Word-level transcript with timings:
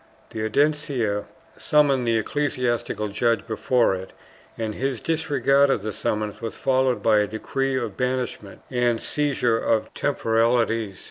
The 0.31 0.43
Audiencia 0.43 1.25
summoned 1.57 2.07
the 2.07 2.17
ecclesiastical 2.17 3.09
judge 3.09 3.45
before 3.45 3.93
it 3.93 4.13
and 4.57 4.73
his 4.73 4.99
disregard 4.99 5.69
of 5.69 5.83
the 5.83 5.93
summons 5.93 6.41
was 6.41 6.55
followed 6.55 7.03
by 7.03 7.19
a 7.19 7.27
decree 7.27 7.77
of 7.77 7.97
banishment 7.97 8.61
and 8.71 8.99
seizure 8.99 9.59
of 9.59 9.93
temporalities. 9.93 10.99